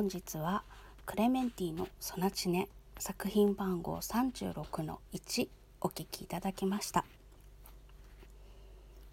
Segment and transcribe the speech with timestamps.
[0.00, 0.62] 本日は
[1.04, 5.46] クレメンティのソナチネ作品番号36の1
[5.82, 7.04] お聴きいただきました。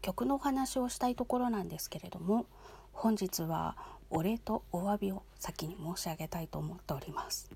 [0.00, 2.46] 曲のお話をしたいところなんですけれども
[2.94, 3.76] 本日は
[4.08, 7.50] お礼とお詫びを先に申し上げたいと思っております。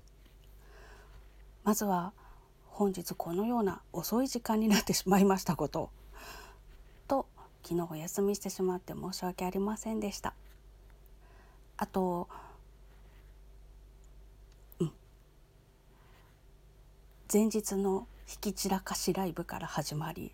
[1.63, 2.13] まずは
[2.67, 5.89] 本日このような遅い時間になってしまいましたこと
[7.07, 7.25] と
[7.63, 10.35] 昨日お休みしてしまって申し訳ありませんでした。
[11.77, 12.29] あと
[17.35, 20.31] 前日の引き散らかしライブから始まり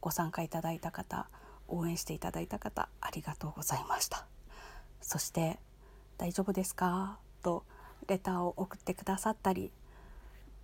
[0.00, 1.28] ご参加いただいた方
[1.68, 4.26] 応援していただいた方ありがとうございました。
[5.00, 5.60] そして
[6.18, 7.62] 「大丈夫ですか?」と
[8.08, 9.70] レターを送ってくださったり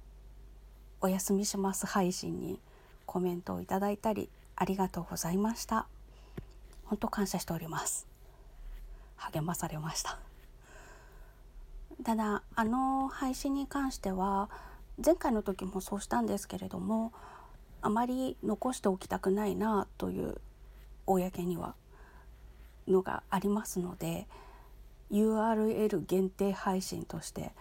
[1.03, 2.59] 「お休みします配信」に
[3.07, 5.87] コメントをいただいたりありがとうございました。
[6.87, 8.09] 本当感謝しております。
[9.15, 10.19] 励まされました。
[12.03, 14.51] ただあの配信に関しては
[15.05, 17.13] 前回の時もそうしたんですけれども
[17.83, 20.41] あまり残しておきたくないなという
[21.07, 21.75] 公には
[22.87, 24.27] のがありますので
[25.11, 27.53] URL 限定配信として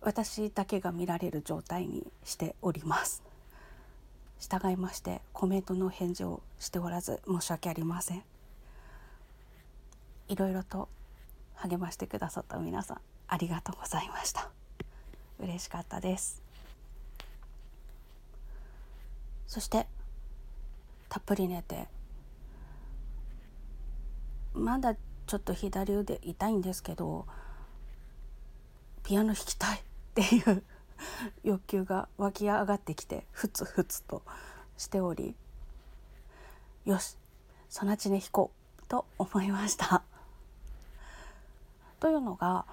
[0.00, 3.22] 私だけが見られる状態にしております。
[4.40, 8.24] 従いましてコメントの返事をしておらず申し訳ありません。
[10.28, 10.88] いろいろと
[11.54, 14.61] 励ましてくださった皆さんありがとうございました。
[15.42, 16.42] 嬉しかったです
[19.46, 19.86] そして
[21.08, 21.88] たっぷり寝て
[24.54, 24.94] まだ
[25.26, 27.26] ちょっと左腕痛いんですけど
[29.02, 29.82] ピアノ弾きたいっ
[30.14, 30.62] ていう
[31.42, 34.22] 欲求が湧き上がってきてふつふつと
[34.78, 35.34] しており
[36.84, 37.16] よし
[37.68, 38.50] そなちね弾こ
[38.80, 40.02] うと思いました。
[42.00, 42.66] というのが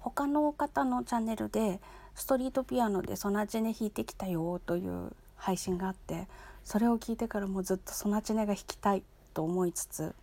[0.00, 1.80] 他の方のチャンネルで
[2.14, 6.28] ストリートピアノでソナチネ弾いてきたよという配信があって
[6.64, 9.02] それを聞いてからもずっとソナチネが弾きたい
[9.34, 10.14] と思いつつ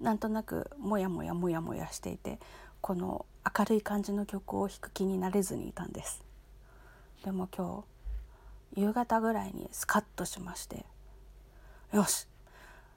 [0.00, 2.38] なんとなくモヤモヤモヤモヤしていて
[2.80, 3.26] この
[3.58, 6.24] 明るい感じの曲を弾く気になれずにいたんです。
[7.24, 7.84] でも今
[8.74, 10.84] 日夕方ぐらいにスカッとしまして
[11.92, 12.26] よし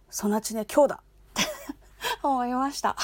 [0.10, 0.96] ソナチネ今日だ！
[0.96, 1.02] っ
[1.36, 1.44] て
[2.24, 2.96] 思いました。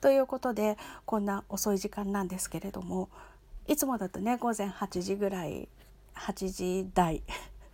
[0.00, 3.08] ということでこんな遅い時間なんですけれども
[3.70, 5.68] いつもだとね午前8時ぐらい
[6.16, 6.48] 8
[6.84, 7.22] 時台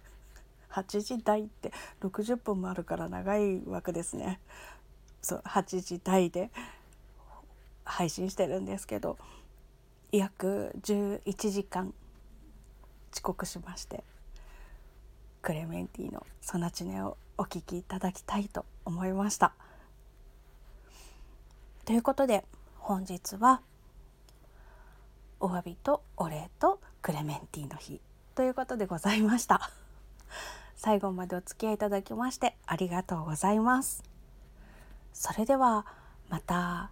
[0.71, 1.73] 8時台って
[2.03, 4.39] 60分もあるから長い枠ですね
[5.23, 6.51] そう8時台で
[7.83, 9.17] 配信してるんですけど
[10.13, 11.95] 約11時間
[13.11, 14.05] 遅刻しまして
[15.41, 19.55] クレメンティの「ソナチネ」をお聴きいただきたいと思いました。
[21.87, 22.45] ということで
[22.77, 23.63] 本日は
[25.41, 28.00] 「お詫びとお礼とクレメンティの日
[28.35, 29.71] ということでございました。
[30.77, 34.03] 最後までお付き合いいただきましてありがとうございます。
[35.12, 35.87] それでは
[36.29, 36.91] また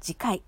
[0.00, 0.42] 次回。